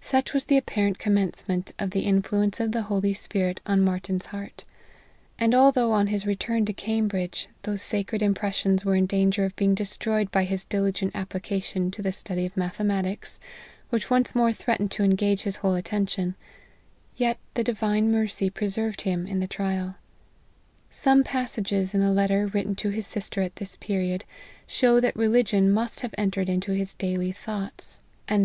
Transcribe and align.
Such 0.00 0.32
was 0.32 0.46
the 0.46 0.56
apparent 0.56 0.98
commencement 0.98 1.72
of 1.78 1.90
the 1.90 2.06
influence 2.06 2.58
of 2.58 2.72
the 2.72 2.84
Holy 2.84 3.12
Spirit 3.12 3.60
on 3.66 3.82
Martyn's 3.82 4.24
heart; 4.32 4.64
and 5.38 5.54
although 5.54 5.92
on 5.92 6.06
his 6.06 6.24
return 6.24 6.64
to 6.64 6.72
Cambridge, 6.72 7.48
those 7.64 7.82
sacred 7.82 8.22
impressions 8.22 8.82
were 8.82 8.94
in 8.94 9.04
danger 9.04 9.44
of 9.44 9.54
being 9.54 9.74
destroyed 9.74 10.30
by 10.30 10.44
his 10.44 10.64
diligent 10.64 11.14
application 11.14 11.90
to 11.90 12.00
the 12.00 12.12
study 12.12 12.46
of 12.46 12.56
mathematics, 12.56 13.38
which 13.90 14.08
once 14.08 14.34
more 14.34 14.54
threatened 14.54 14.90
to 14.92 15.02
engage 15.02 15.42
his 15.42 15.56
whole 15.56 15.74
attention, 15.74 16.34
yet 17.14 17.36
the 17.52 17.62
divine 17.62 18.10
mercy 18.10 18.48
preserved 18.48 19.02
him 19.02 19.26
in 19.26 19.40
the 19.40 19.46
trial. 19.46 19.96
Some 20.88 21.22
passages 21.22 21.92
in 21.92 22.00
a 22.00 22.10
letter 22.10 22.46
written 22.46 22.74
to 22.76 22.88
his 22.88 23.06
sister 23.06 23.42
at 23.42 23.56
this 23.56 23.76
period, 23.76 24.24
show 24.66 24.98
that 25.00 25.14
religion 25.14 25.70
must 25.70 26.00
have 26.00 26.14
entered 26.16 26.48
into 26.48 26.72
his 26.72 26.94
daily 26.94 27.32
thoughts, 27.32 27.36
and 27.46 27.50
that 27.50 27.56
12 27.56 27.56
LIFE 27.56 27.98
OF 27.98 28.00
HENRY 28.00 28.30
MARTYN. 28.30 28.40